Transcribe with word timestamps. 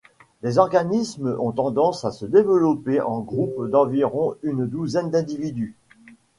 Les 0.41 0.57
organismes 0.57 1.35
ont 1.39 1.51
tendance 1.51 2.05
à 2.05 2.11
se 2.11 2.25
développer 2.25 2.99
en 3.01 3.19
groupes 3.19 3.69
d'environ 3.69 4.33
une 4.41 4.65
douzaine 4.65 5.11
d'individus. 5.11 5.75